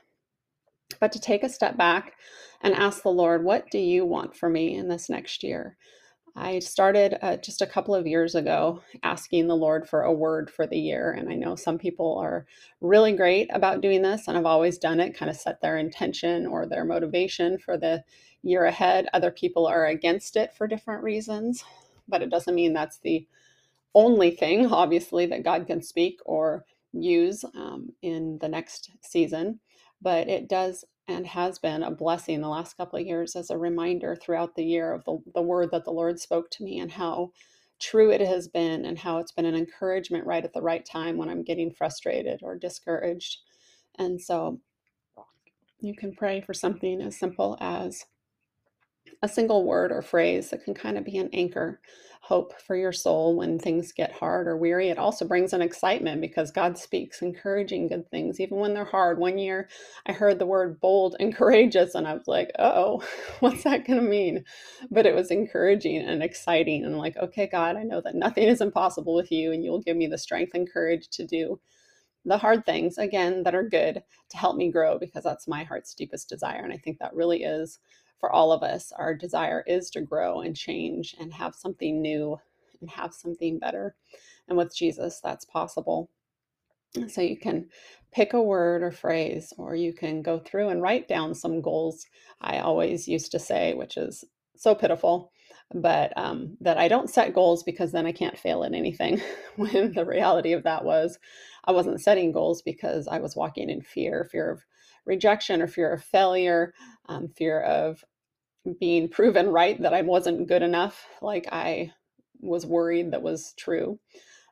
but 1.01 1.13
to 1.13 1.21
take 1.21 1.43
a 1.43 1.49
step 1.51 1.77
back 1.77 2.15
and 2.63 2.73
ask 2.73 3.03
the 3.03 3.11
Lord, 3.11 3.45
what 3.45 3.71
do 3.71 3.79
you 3.79 4.07
want 4.07 4.35
for 4.35 4.49
me 4.49 4.75
in 4.75 4.89
this 4.89 5.11
next 5.11 5.43
year? 5.43 5.77
I 6.37 6.59
started 6.59 7.17
uh, 7.23 7.37
just 7.37 7.63
a 7.63 7.67
couple 7.67 7.95
of 7.95 8.07
years 8.07 8.35
ago 8.35 8.83
asking 9.05 9.47
the 9.47 9.57
Lord 9.57 9.89
for 9.89 10.03
a 10.03 10.13
word 10.13 10.51
for 10.51 10.67
the 10.67 10.79
year. 10.79 11.13
And 11.13 11.29
I 11.29 11.35
know 11.35 11.55
some 11.55 11.79
people 11.79 12.19
are 12.19 12.47
really 12.81 13.13
great 13.13 13.49
about 13.53 13.81
doing 13.81 14.03
this 14.03 14.27
and 14.27 14.37
i 14.37 14.41
have 14.41 14.47
always 14.47 14.79
done 14.79 14.99
it, 14.99 15.17
kind 15.17 15.31
of 15.31 15.37
set 15.37 15.61
their 15.61 15.79
intention 15.79 16.47
or 16.47 16.67
their 16.67 16.85
motivation 16.85 17.59
for 17.59 17.77
the 17.77 18.03
year 18.43 18.65
ahead. 18.65 19.07
Other 19.13 19.31
people 19.31 19.67
are 19.67 19.87
against 19.87 20.37
it 20.37 20.53
for 20.53 20.67
different 20.67 21.05
reasons, 21.05 21.65
but 22.09 22.21
it 22.23 22.31
doesn't 22.31 22.55
mean 22.55 22.73
that's 22.73 22.99
the 22.99 23.27
only 23.95 24.31
thing, 24.31 24.67
obviously, 24.67 25.27
that 25.27 25.45
God 25.45 25.67
can 25.67 25.83
speak 25.83 26.21
or 26.27 26.65
use 26.93 27.45
um, 27.55 27.91
in 28.03 28.39
the 28.41 28.49
next 28.49 28.91
season. 29.03 29.61
But 30.01 30.29
it 30.29 30.49
does 30.49 30.85
and 31.07 31.27
has 31.27 31.59
been 31.59 31.83
a 31.83 31.91
blessing 31.91 32.41
the 32.41 32.49
last 32.49 32.77
couple 32.77 32.99
of 32.99 33.07
years 33.07 33.37
as 33.37 33.51
a 33.51 33.59
reminder 33.59 34.17
throughout 34.17 34.55
the 34.55 34.65
year 34.65 34.93
of 34.93 35.05
the, 35.05 35.19
the 35.35 35.43
word 35.43 35.71
that 35.71 35.85
the 35.85 35.93
Lord 35.93 36.19
spoke 36.19 36.51
to 36.53 36.65
me 36.65 36.79
and 36.79 36.91
how 36.91 37.33
true 37.79 38.11
it 38.11 38.21
has 38.23 38.49
been 38.49 38.87
and 38.87 38.99
how 38.99 39.19
it's 39.19 39.33
been 39.33 39.45
an 39.45 39.55
encouragement 39.55 40.27
right 40.27 40.45
at 40.45 40.55
the 40.55 40.63
right 40.63 40.85
time 40.85 41.19
when 41.19 41.29
I'm 41.29 41.43
getting 41.43 41.71
frustrated 41.71 42.41
or 42.43 42.57
discouraged. 42.57 43.41
And 43.99 44.21
so 44.21 44.61
you 45.81 45.95
can 45.95 46.15
pray 46.15 46.41
for 46.41 46.55
something 46.55 47.03
as 47.03 47.19
simple 47.19 47.59
as 47.61 48.07
a 49.23 49.29
single 49.29 49.65
word 49.65 49.93
or 49.93 50.03
phrase 50.03 50.51
that 50.51 50.65
can 50.65 50.75
kind 50.75 50.99
of 50.99 51.05
be 51.05 51.19
an 51.19 51.31
anchor 51.33 51.81
hope 52.25 52.59
for 52.59 52.75
your 52.75 52.93
soul 52.93 53.37
when 53.37 53.59
things 53.59 53.93
get 53.93 54.11
hard 54.11 54.49
or 54.49 54.57
weary. 54.57 54.89
It 54.89 54.97
also 54.97 55.27
brings 55.27 55.53
an 55.53 55.61
excitement 55.61 56.23
because 56.23 56.51
God 56.51 56.79
speaks 56.79 57.21
encouraging 57.21 57.89
good 57.89 58.11
things, 58.11 58.41
even 58.41 58.57
when 58.57 58.73
they're 58.73 58.87
hard. 58.87 59.19
One 59.19 59.37
year 59.37 59.69
I 60.07 60.13
heard 60.13 60.39
the 60.39 60.47
word 60.47 60.81
bold 60.81 61.17
and 61.21 61.35
courageous, 61.37 61.95
and 61.95 62.09
I 62.09 62.15
was 62.15 62.27
like, 62.27 62.51
oh, 62.59 63.05
what's 63.41 63.65
that 63.65 63.87
going 63.87 64.01
to 64.01 64.09
mean? 64.09 64.43
But 64.91 65.05
it 65.05 65.15
was 65.15 65.31
encouraging 65.31 65.99
and 65.99 66.23
exciting. 66.23 66.87
And 66.87 66.97
like, 66.97 67.17
okay, 67.19 67.47
God, 67.47 67.77
I 67.77 67.83
know 67.83 68.01
that 68.01 68.15
nothing 68.15 68.45
is 68.45 68.63
impossible 68.63 69.15
with 69.15 69.31
you, 69.31 69.53
and 69.53 69.63
you'll 69.63 69.83
give 69.83 69.97
me 69.97 70.07
the 70.07 70.17
strength 70.17 70.55
and 70.55 70.71
courage 70.71 71.09
to 71.11 71.27
do 71.27 71.61
the 72.25 72.39
hard 72.39 72.65
things 72.65 72.97
again 72.97 73.43
that 73.43 73.55
are 73.55 73.69
good 73.69 74.03
to 74.31 74.37
help 74.39 74.57
me 74.57 74.71
grow 74.71 74.99
because 74.99 75.25
that's 75.25 75.47
my 75.47 75.63
heart's 75.63 75.93
deepest 75.93 76.27
desire. 76.27 76.63
And 76.65 76.73
I 76.73 76.79
think 76.79 76.99
that 76.99 77.15
really 77.15 77.43
is 77.43 77.79
for 78.25 78.33
all 78.33 78.53
of 78.53 78.63
us, 78.63 78.91
our 78.97 79.13
desire 79.15 79.63
is 79.67 79.91
to 79.91 80.01
grow 80.01 80.41
and 80.41 80.57
change 80.57 81.15
and 81.21 81.31
have 81.35 81.55
something 81.55 82.01
new 82.01 82.39
and 82.81 82.89
have 82.89 83.13
something 83.13 83.59
better. 83.59 83.95
And 84.49 84.57
with 84.57 84.75
Jesus, 84.75 85.21
that's 85.23 85.45
possible. 85.45 86.09
So 87.09 87.21
you 87.21 87.37
can 87.37 87.69
pick 88.13 88.33
a 88.33 88.41
word 88.41 88.83
or 88.83 88.91
phrase, 88.91 89.53
or 89.59 89.75
you 89.75 89.93
can 89.93 90.23
go 90.23 90.39
through 90.39 90.71
and 90.71 90.81
write 90.81 91.07
down 91.07 91.35
some 91.35 91.61
goals. 91.61 92.07
I 92.41 92.61
always 92.61 93.07
used 93.07 93.31
to 93.33 93.39
say, 93.39 93.75
which 93.75 93.99
is 93.99 94.25
so 94.57 94.75
pitiful, 94.75 95.31
but 95.75 96.17
um, 96.17 96.57
that 96.63 96.79
I 96.79 96.89
don't 96.89 97.11
set 97.11 97.35
goals 97.35 97.63
because 97.63 97.93
then 97.93 98.07
I 98.07 98.13
can't 98.13 98.39
fail 98.39 98.65
at 98.65 98.73
anything. 98.73 99.21
when 99.57 99.93
the 99.93 100.07
reality 100.07 100.55
of 100.55 100.63
that 100.63 100.83
was, 100.83 101.19
I 101.67 101.73
wasn't 101.73 102.01
setting 102.01 102.33
goals 102.33 102.63
because 102.63 103.07
I 103.07 103.19
was 103.19 103.37
walking 103.37 103.69
in 103.69 103.83
fear 103.83 104.27
fear 104.33 104.51
of 104.51 104.65
rejection 105.05 105.61
or 105.61 105.67
fear 105.67 105.93
of 105.93 106.03
failure, 106.03 106.73
um, 107.11 107.29
fear 107.29 107.61
of 107.61 108.03
being 108.81 109.09
proven 109.09 109.49
right 109.49 109.81
that 109.83 109.95
I 109.95 110.03
wasn't 110.03 110.49
good 110.49 110.63
enough, 110.63 111.07
like 111.23 111.49
I 111.53 111.93
was 112.41 112.67
worried 112.67 113.13
that 113.13 113.23
was 113.23 113.55
true. 113.59 113.99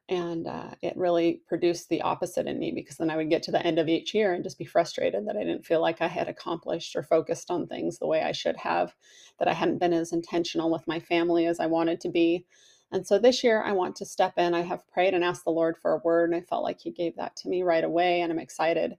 and 0.08 0.46
uh, 0.48 0.70
it 0.82 0.96
really 0.96 1.42
produced 1.48 1.90
the 1.90 2.02
opposite 2.02 2.46
in 2.46 2.60
me 2.60 2.72
because 2.72 2.98
then 2.98 3.10
I 3.10 3.16
would 3.16 3.30
get 3.30 3.42
to 3.44 3.52
the 3.52 3.66
end 3.66 3.80
of 3.80 3.88
each 3.88 4.14
year 4.14 4.34
and 4.34 4.44
just 4.44 4.58
be 4.58 4.66
frustrated 4.66 5.28
that 5.28 5.36
I 5.36 5.44
didn't 5.44 5.66
feel 5.66 5.82
like 5.82 6.02
I 6.02 6.08
had 6.08 6.28
accomplished 6.30 6.96
or 6.96 7.02
focused 7.04 7.50
on 7.50 7.66
things 7.68 7.98
the 7.98 8.08
way 8.08 8.22
I 8.22 8.32
should 8.32 8.58
have, 8.58 8.94
that 9.40 9.48
I 9.48 9.54
hadn't 9.54 9.80
been 9.80 9.94
as 9.94 10.14
intentional 10.14 10.70
with 10.70 10.88
my 10.88 11.00
family 11.00 11.48
as 11.48 11.60
I 11.60 11.66
wanted 11.66 12.00
to 12.02 12.10
be. 12.10 12.46
And 12.92 13.06
so 13.06 13.18
this 13.18 13.44
year 13.44 13.64
I 13.64 13.72
want 13.72 13.96
to 13.98 14.06
step 14.06 14.34
in. 14.38 14.54
I 14.54 14.62
have 14.62 14.88
prayed 14.88 15.16
and 15.16 15.24
asked 15.24 15.44
the 15.44 15.50
Lord 15.52 15.76
for 15.82 15.94
a 15.94 16.02
word, 16.04 16.30
and 16.30 16.40
I 16.40 16.46
felt 16.46 16.64
like 16.64 16.80
He 16.80 16.92
gave 16.92 17.16
that 17.16 17.36
to 17.38 17.50
me 17.50 17.64
right 17.64 17.84
away. 17.84 18.22
And 18.22 18.32
I'm 18.32 18.40
excited 18.40 18.96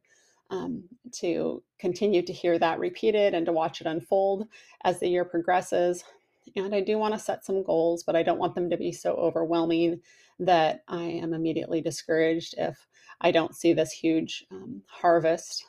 um, 0.49 0.83
to 1.11 1.63
continue 1.79 2.21
to 2.21 2.33
hear 2.33 2.59
that 2.59 2.79
repeated 2.79 3.33
and 3.33 3.45
to 3.45 3.51
watch 3.51 3.81
it 3.81 3.87
unfold 3.87 4.47
as 4.83 4.99
the 4.99 5.07
year 5.07 5.25
progresses. 5.25 6.03
And 6.55 6.75
I 6.75 6.81
do 6.81 6.97
want 6.97 7.13
to 7.13 7.19
set 7.19 7.45
some 7.45 7.63
goals, 7.63 8.03
but 8.03 8.15
I 8.15 8.23
don't 8.23 8.39
want 8.39 8.53
them 8.55 8.69
to 8.69 8.77
be 8.77 8.91
so 8.91 9.13
overwhelming 9.13 10.01
that 10.39 10.83
I 10.87 11.03
am 11.03 11.33
immediately 11.33 11.81
discouraged 11.81 12.55
if 12.57 12.87
I 13.21 13.31
don't 13.31 13.55
see 13.55 13.73
this 13.73 13.91
huge 13.91 14.45
um, 14.51 14.81
harvest 14.87 15.65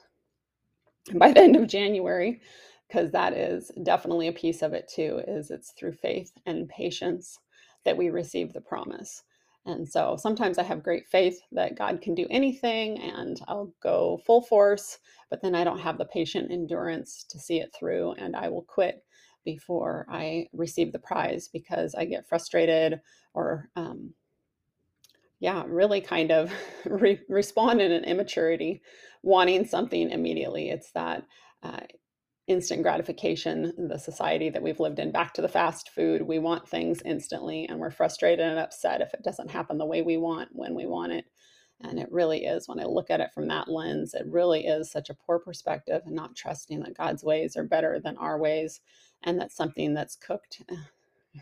by 1.15 1.33
the 1.33 1.41
end 1.41 1.57
of 1.57 1.69
January, 1.69 2.41
because 2.89 3.11
that 3.13 3.35
is 3.35 3.71
definitely 3.83 4.29
a 4.29 4.33
piece 4.33 4.63
of 4.63 4.73
it 4.73 4.91
too. 4.93 5.23
Is 5.29 5.51
it's 5.51 5.73
through 5.73 5.93
faith 5.93 6.33
and 6.47 6.69
patience 6.69 7.39
that 7.85 7.97
we 7.97 8.11
receive 8.11 8.53
the 8.53 8.61
promise. 8.61 9.23
And 9.67 9.89
so 9.89 10.17
sometimes 10.19 10.59
I 10.59 10.63
have 10.63 10.83
great 10.83 11.07
faith 11.07 11.41
that 11.53 11.79
God 11.79 12.03
can 12.03 12.15
do 12.15 12.27
anything 12.31 12.99
and 13.01 13.41
I'll 13.49 13.73
go 13.83 14.21
full 14.27 14.43
force, 14.43 14.99
but 15.31 15.41
then 15.41 15.55
I 15.55 15.65
don't 15.65 15.79
have 15.79 15.97
the 15.97 16.05
patient 16.05 16.51
endurance 16.51 17.25
to 17.31 17.39
see 17.39 17.61
it 17.61 17.75
through 17.75 18.13
and 18.13 18.37
I 18.37 18.49
will 18.49 18.63
quit 18.63 19.05
before 19.45 20.07
I 20.11 20.49
receive 20.53 20.93
the 20.93 20.99
prize 20.99 21.49
because 21.49 21.95
I 21.95 22.05
get 22.05 22.29
frustrated 22.29 23.01
or 23.33 23.71
um, 23.77 24.13
yeah, 25.41 25.65
really 25.67 26.01
kind 26.01 26.31
of 26.31 26.53
re- 26.87 27.21
respond 27.29 27.81
in 27.81 27.93
an 27.93 28.05
immaturity, 28.05 28.83
wanting 29.23 29.67
something 29.67 30.11
immediately. 30.11 30.71
It's 30.71 30.91
that 30.93 31.25
uh, 31.63 31.81
instant 32.47 32.83
gratification, 32.83 33.73
the 33.89 33.99
society 33.99 34.51
that 34.51 34.63
we've 34.63 34.81
lived 34.81 34.99
in, 34.99 35.11
back 35.13 35.33
to 35.35 35.43
the 35.43 35.49
fast 35.49 35.91
food. 35.91 36.23
We 36.23 36.39
want 36.39 36.69
things 36.69 37.03
instantly, 37.05 37.67
and 37.69 37.79
we're 37.79 37.91
frustrated 37.91 38.47
and 38.47 38.59
upset 38.59 39.01
if 39.01 39.15
it 39.15 39.23
doesn't 39.23 39.51
happen 39.51 39.79
the 39.79 39.87
way 39.87 40.03
we 40.03 40.17
want 40.17 40.51
when 40.53 40.75
we 40.75 40.87
want 40.87 41.13
it. 41.13 41.25
And 41.81 41.99
it 41.99 42.11
really 42.13 42.45
is, 42.45 42.69
when 42.69 42.81
I 42.81 42.85
look 42.85 43.11
at 43.11 43.21
it 43.21 43.33
from 43.35 43.49
that 43.49 43.69
lens, 43.69 44.15
it 44.15 44.27
really 44.27 44.67
is 44.67 44.91
such 44.91 45.11
a 45.11 45.15
poor 45.15 45.39
perspective 45.39 46.03
and 46.07 46.15
not 46.15 46.37
trusting 46.37 46.81
that 46.81 46.97
God's 46.97 47.25
ways 47.25 47.57
are 47.57 47.65
better 47.65 48.01
than 48.01 48.17
our 48.19 48.39
ways 48.39 48.81
and 49.25 49.41
that 49.41 49.53
something 49.53 49.95
that's 49.95 50.17
cooked, 50.17 50.63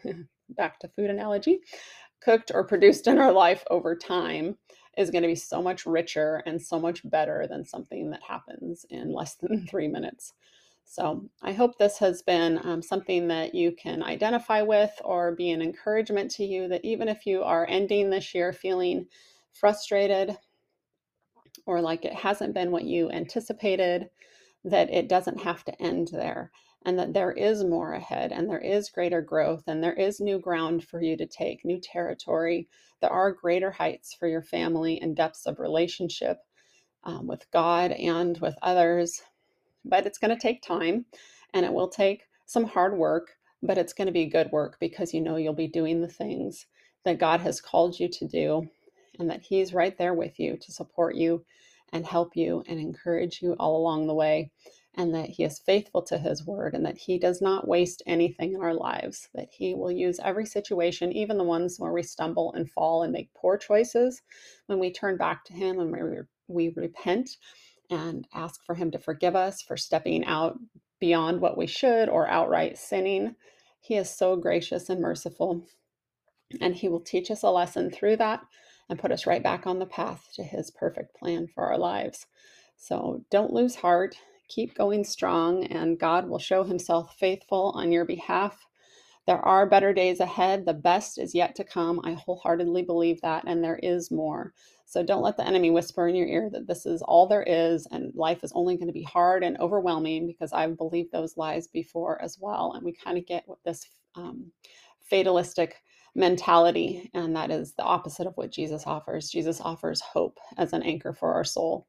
back 0.50 0.78
to 0.80 0.88
food 0.88 1.10
analogy, 1.10 1.60
cooked 2.20 2.50
or 2.54 2.64
produced 2.64 3.06
in 3.06 3.18
our 3.18 3.32
life 3.32 3.64
over 3.70 3.96
time 3.96 4.56
is 4.96 5.10
going 5.10 5.22
to 5.22 5.28
be 5.28 5.34
so 5.34 5.62
much 5.62 5.86
richer 5.86 6.42
and 6.46 6.60
so 6.60 6.78
much 6.78 7.08
better 7.08 7.46
than 7.48 7.64
something 7.64 8.10
that 8.10 8.22
happens 8.26 8.86
in 8.90 9.12
less 9.12 9.36
than 9.36 9.66
three 9.70 9.88
minutes. 9.88 10.32
So, 10.92 11.24
I 11.40 11.54
hope 11.54 11.78
this 11.78 11.96
has 12.00 12.20
been 12.20 12.60
um, 12.64 12.82
something 12.82 13.26
that 13.28 13.54
you 13.54 13.72
can 13.72 14.02
identify 14.02 14.60
with 14.60 14.92
or 15.02 15.34
be 15.34 15.50
an 15.50 15.62
encouragement 15.62 16.30
to 16.32 16.44
you 16.44 16.68
that 16.68 16.84
even 16.84 17.08
if 17.08 17.24
you 17.24 17.42
are 17.42 17.66
ending 17.66 18.10
this 18.10 18.34
year 18.34 18.52
feeling 18.52 19.06
frustrated 19.54 20.36
or 21.64 21.80
like 21.80 22.04
it 22.04 22.12
hasn't 22.12 22.52
been 22.52 22.70
what 22.70 22.84
you 22.84 23.10
anticipated, 23.10 24.10
that 24.66 24.90
it 24.92 25.08
doesn't 25.08 25.40
have 25.40 25.64
to 25.64 25.82
end 25.82 26.08
there 26.12 26.52
and 26.84 26.98
that 26.98 27.14
there 27.14 27.32
is 27.32 27.64
more 27.64 27.94
ahead 27.94 28.30
and 28.30 28.46
there 28.46 28.60
is 28.60 28.90
greater 28.90 29.22
growth 29.22 29.62
and 29.68 29.82
there 29.82 29.94
is 29.94 30.20
new 30.20 30.38
ground 30.38 30.84
for 30.84 31.00
you 31.00 31.16
to 31.16 31.24
take, 31.24 31.64
new 31.64 31.80
territory. 31.80 32.68
There 33.00 33.08
are 33.08 33.32
greater 33.32 33.70
heights 33.70 34.12
for 34.12 34.28
your 34.28 34.42
family 34.42 35.00
and 35.00 35.16
depths 35.16 35.46
of 35.46 35.58
relationship 35.58 36.36
um, 37.04 37.26
with 37.26 37.50
God 37.50 37.92
and 37.92 38.36
with 38.40 38.56
others. 38.60 39.22
But 39.84 40.06
it's 40.06 40.18
going 40.18 40.34
to 40.34 40.40
take 40.40 40.62
time 40.62 41.06
and 41.54 41.64
it 41.66 41.72
will 41.72 41.88
take 41.88 42.24
some 42.46 42.64
hard 42.64 42.96
work, 42.96 43.36
but 43.62 43.78
it's 43.78 43.92
going 43.92 44.06
to 44.06 44.12
be 44.12 44.26
good 44.26 44.50
work 44.52 44.76
because 44.80 45.14
you 45.14 45.20
know 45.20 45.36
you'll 45.36 45.54
be 45.54 45.68
doing 45.68 46.00
the 46.00 46.08
things 46.08 46.66
that 47.04 47.18
God 47.18 47.40
has 47.40 47.60
called 47.60 47.98
you 47.98 48.08
to 48.08 48.28
do 48.28 48.68
and 49.18 49.28
that 49.30 49.42
He's 49.42 49.74
right 49.74 49.96
there 49.96 50.14
with 50.14 50.38
you 50.38 50.56
to 50.56 50.72
support 50.72 51.16
you 51.16 51.44
and 51.92 52.06
help 52.06 52.36
you 52.36 52.62
and 52.66 52.78
encourage 52.78 53.42
you 53.42 53.52
all 53.54 53.76
along 53.76 54.06
the 54.06 54.14
way 54.14 54.50
and 54.94 55.14
that 55.14 55.28
He 55.28 55.44
is 55.44 55.58
faithful 55.58 56.02
to 56.02 56.18
His 56.18 56.46
word 56.46 56.74
and 56.74 56.84
that 56.86 56.98
He 56.98 57.18
does 57.18 57.40
not 57.40 57.68
waste 57.68 58.02
anything 58.06 58.54
in 58.54 58.60
our 58.60 58.74
lives, 58.74 59.28
that 59.34 59.48
He 59.50 59.74
will 59.74 59.90
use 59.90 60.20
every 60.24 60.46
situation, 60.46 61.12
even 61.12 61.38
the 61.38 61.44
ones 61.44 61.78
where 61.78 61.92
we 61.92 62.02
stumble 62.02 62.52
and 62.54 62.70
fall 62.70 63.02
and 63.02 63.12
make 63.12 63.32
poor 63.34 63.56
choices, 63.56 64.22
when 64.66 64.78
we 64.78 64.92
turn 64.92 65.16
back 65.16 65.44
to 65.46 65.52
Him 65.52 65.80
and 65.80 65.92
we, 65.92 66.18
we 66.48 66.74
repent 66.76 67.30
and 67.92 68.26
ask 68.34 68.64
for 68.64 68.74
Him 68.74 68.90
to 68.92 68.98
forgive 68.98 69.36
us 69.36 69.62
for 69.62 69.76
stepping 69.76 70.24
out 70.24 70.58
beyond 71.00 71.40
what 71.40 71.56
we 71.56 71.66
should 71.66 72.08
or 72.08 72.28
outright 72.28 72.78
sinning. 72.78 73.36
He 73.80 73.96
is 73.96 74.10
so 74.10 74.36
gracious 74.36 74.88
and 74.88 75.00
merciful, 75.00 75.66
and 76.60 76.74
He 76.74 76.88
will 76.88 77.00
teach 77.00 77.30
us 77.30 77.42
a 77.42 77.50
lesson 77.50 77.90
through 77.90 78.16
that 78.16 78.42
and 78.88 78.98
put 78.98 79.12
us 79.12 79.26
right 79.26 79.42
back 79.42 79.66
on 79.66 79.78
the 79.78 79.86
path 79.86 80.28
to 80.34 80.42
His 80.42 80.70
perfect 80.70 81.14
plan 81.16 81.46
for 81.46 81.64
our 81.66 81.78
lives. 81.78 82.26
So 82.76 83.24
don't 83.30 83.52
lose 83.52 83.76
heart 83.76 84.16
keep 84.52 84.74
going 84.74 85.04
strong, 85.04 85.64
and 85.64 85.98
God 85.98 86.28
will 86.28 86.38
show 86.38 86.62
himself 86.62 87.16
faithful 87.18 87.72
on 87.74 87.90
your 87.90 88.04
behalf. 88.04 88.66
There 89.26 89.38
are 89.38 89.66
better 89.68 89.92
days 89.92 90.20
ahead. 90.20 90.66
The 90.66 90.74
best 90.74 91.18
is 91.18 91.34
yet 91.34 91.54
to 91.56 91.64
come. 91.64 92.00
I 92.04 92.14
wholeheartedly 92.14 92.82
believe 92.82 93.20
that, 93.20 93.44
and 93.46 93.62
there 93.62 93.78
is 93.82 94.10
more. 94.10 94.52
So 94.84 95.02
don't 95.02 95.22
let 95.22 95.36
the 95.36 95.46
enemy 95.46 95.70
whisper 95.70 96.08
in 96.08 96.14
your 96.14 96.26
ear 96.26 96.50
that 96.50 96.66
this 96.66 96.86
is 96.86 97.02
all 97.02 97.26
there 97.26 97.44
is 97.44 97.86
and 97.92 98.14
life 98.14 98.44
is 98.44 98.52
only 98.54 98.76
going 98.76 98.88
to 98.88 98.92
be 98.92 99.04
hard 99.04 99.42
and 99.42 99.58
overwhelming 99.58 100.26
because 100.26 100.52
I've 100.52 100.76
believed 100.76 101.12
those 101.12 101.36
lies 101.36 101.68
before 101.68 102.20
as 102.20 102.36
well. 102.40 102.72
And 102.74 102.84
we 102.84 102.92
kind 102.92 103.16
of 103.16 103.26
get 103.26 103.46
this 103.64 103.86
um, 104.16 104.50
fatalistic 105.00 105.76
mentality, 106.14 107.10
and 107.14 107.34
that 107.36 107.50
is 107.50 107.74
the 107.74 107.84
opposite 107.84 108.26
of 108.26 108.36
what 108.36 108.52
Jesus 108.52 108.86
offers. 108.86 109.30
Jesus 109.30 109.60
offers 109.60 110.00
hope 110.00 110.38
as 110.58 110.72
an 110.72 110.82
anchor 110.82 111.12
for 111.12 111.32
our 111.32 111.44
soul. 111.44 111.86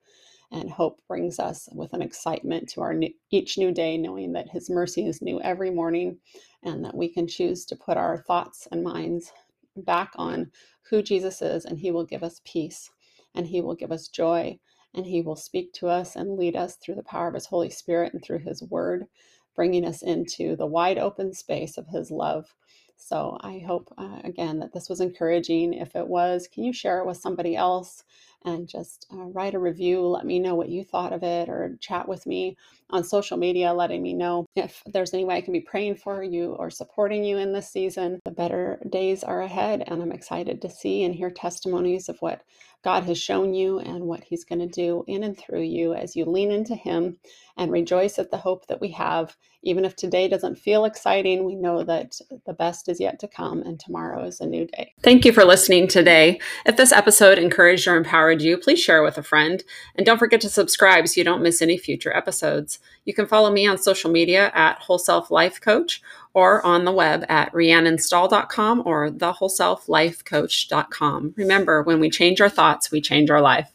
And 0.54 0.72
hope 0.72 1.02
brings 1.10 1.40
us 1.40 1.70
with 1.74 1.94
an 1.94 2.04
excitement 2.04 2.70
to 2.72 2.82
our 2.82 2.96
new, 2.96 3.12
each 3.32 3.60
new 3.60 3.74
day, 3.74 3.98
knowing 3.98 4.34
that 4.34 4.50
His 4.52 4.70
mercy 4.72 5.08
is 5.08 5.22
new 5.24 5.42
every 5.42 5.72
morning 5.72 6.20
and 6.64 6.86
that 6.86 6.98
we 6.98 7.10
can 7.10 7.28
choose 7.28 7.66
to 7.68 7.78
put 7.78 7.98
our 7.98 8.20
thoughts 8.20 8.68
and 8.72 8.84
minds 8.84 9.34
back 9.78 10.14
on 10.18 10.52
who 10.90 11.04
Jesus 11.04 11.44
is, 11.44 11.66
and 11.66 11.80
He 11.80 11.92
will 11.92 12.06
give 12.06 12.24
us 12.24 12.42
peace 12.46 12.92
and 13.36 13.48
He 13.48 13.62
will 13.62 13.76
give 13.76 13.92
us 13.94 14.10
joy 14.10 14.60
and 14.96 15.08
He 15.08 15.22
will 15.22 15.38
speak 15.38 15.74
to 15.76 15.90
us 15.90 16.18
and 16.18 16.38
lead 16.38 16.58
us 16.58 16.78
through 16.78 16.96
the 16.96 17.04
power 17.04 17.30
of 17.30 17.36
His 17.36 17.48
Holy 17.48 17.72
Spirit 17.72 18.14
and 18.14 18.24
through 18.24 18.40
His 18.42 18.64
Word, 18.64 19.08
bringing 19.56 19.86
us 19.86 20.04
into 20.04 20.56
the 20.58 20.68
wide 20.68 21.00
open 21.00 21.34
space 21.34 21.78
of 21.78 21.88
His 21.90 22.12
love. 22.12 22.56
So 22.98 23.38
I 23.42 23.60
hope, 23.68 23.94
uh, 23.98 24.22
again, 24.26 24.60
that 24.60 24.74
this 24.74 24.90
was 24.90 25.02
encouraging. 25.02 25.74
If 25.74 25.96
it 25.96 26.08
was, 26.08 26.50
can 26.54 26.64
you 26.66 26.74
share 26.74 27.00
it 27.02 27.08
with 27.08 27.18
somebody 27.18 27.56
else? 27.56 28.04
And 28.46 28.68
just 28.68 29.08
uh, 29.14 29.24
write 29.26 29.54
a 29.54 29.60
review. 29.60 30.02
Let 30.02 30.26
me 30.26 30.40
know 30.40 30.56
what 30.56 30.70
you 30.70 30.84
thought 30.84 31.14
of 31.14 31.24
it 31.24 31.50
or 31.50 31.78
chat 31.80 32.08
with 32.08 32.26
me 32.26 32.58
on 32.90 33.04
social 33.04 33.38
media, 33.38 33.74
letting 33.74 34.04
me 34.04 34.14
know 34.14 34.46
if 34.56 34.84
there's 34.86 35.14
any 35.14 35.26
way 35.26 35.36
I 35.36 35.42
can 35.42 35.54
be 35.54 35.62
praying 35.62 35.96
for 35.96 36.24
you 36.24 36.54
or 36.54 36.70
supporting 36.70 37.24
you 37.24 37.38
in 37.38 37.54
this 37.54 37.70
season. 37.70 38.20
The 38.26 38.32
better 38.32 38.80
days 38.90 39.24
are 39.24 39.42
ahead, 39.42 39.84
and 39.88 40.02
I'm 40.02 40.12
excited 40.12 40.62
to 40.62 40.70
see 40.70 41.04
and 41.04 41.16
hear 41.16 41.32
testimonies 41.32 42.10
of 42.10 42.20
what 42.20 42.44
God 42.84 43.04
has 43.06 43.18
shown 43.18 43.54
you 43.54 43.80
and 43.80 44.04
what 44.04 44.24
He's 44.24 44.44
going 44.44 44.60
to 44.60 44.68
do 44.68 45.04
in 45.08 45.24
and 45.24 45.38
through 45.38 45.62
you 45.62 45.94
as 45.94 46.16
you 46.16 46.26
lean 46.26 46.52
into 46.52 46.76
Him 46.76 47.18
and 47.58 47.72
rejoice 47.72 48.20
at 48.20 48.30
the 48.30 48.38
hope 48.38 48.68
that 48.68 48.82
we 48.82 48.90
have. 48.90 49.38
Even 49.66 49.86
if 49.86 49.96
today 49.96 50.28
doesn't 50.28 50.58
feel 50.58 50.84
exciting, 50.84 51.46
we 51.46 51.56
know 51.56 51.84
that 51.84 52.20
the 52.46 52.54
best 52.54 52.90
is 52.90 53.00
yet 53.00 53.20
to 53.20 53.28
come 53.28 53.62
and 53.62 53.80
tomorrow 53.80 54.26
is 54.26 54.42
a 54.42 54.46
new 54.46 54.66
day. 54.66 54.94
Thank 55.02 55.24
you 55.24 55.32
for 55.32 55.46
listening 55.46 55.88
today. 55.88 56.42
If 56.66 56.76
this 56.76 56.92
episode 56.92 57.38
encouraged 57.38 57.88
or 57.88 57.96
empowered 57.96 58.33
you, 58.42 58.58
please 58.58 58.80
share 58.80 59.04
with 59.04 59.18
a 59.18 59.24
friend. 59.24 59.62
And 59.96 60.06
don't 60.06 60.18
forget 60.18 60.42
to 60.42 60.50
subscribe 60.50 61.08
so 61.08 61.20
you 61.20 61.24
don't 61.24 61.42
miss 61.42 61.62
any 61.62 61.78
future 61.78 62.14
episodes. 62.16 62.80
You 63.06 63.14
can 63.14 63.28
follow 63.28 63.52
me 63.52 63.68
on 63.68 63.78
social 63.78 64.12
media 64.12 64.52
at 64.54 64.80
Whole 64.80 65.00
Self 65.00 65.32
Life 65.32 65.62
Coach 65.62 66.02
or 66.34 66.66
on 66.66 66.86
the 66.86 66.92
web 66.92 67.26
at 67.30 67.54
rhiannonstall.com 67.54 68.84
or 68.86 69.12
thewholeselflifecoach.com. 69.12 71.34
Remember, 71.38 71.84
when 71.84 72.00
we 72.00 72.10
change 72.10 72.42
our 72.42 72.50
thoughts, 72.50 72.90
we 72.92 73.02
change 73.02 73.30
our 73.30 73.42
life. 73.42 73.70